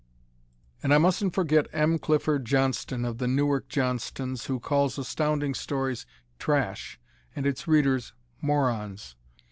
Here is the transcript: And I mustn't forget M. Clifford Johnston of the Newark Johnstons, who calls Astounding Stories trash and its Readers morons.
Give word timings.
And 0.81 0.91
I 0.95 0.97
mustn't 0.97 1.35
forget 1.35 1.67
M. 1.73 1.99
Clifford 1.99 2.43
Johnston 2.43 3.05
of 3.05 3.19
the 3.19 3.27
Newark 3.27 3.69
Johnstons, 3.69 4.45
who 4.45 4.59
calls 4.59 4.97
Astounding 4.97 5.53
Stories 5.53 6.07
trash 6.39 6.99
and 7.35 7.45
its 7.45 7.67
Readers 7.67 8.11
morons. 8.41 9.15